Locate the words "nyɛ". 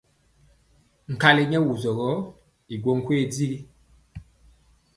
1.47-1.59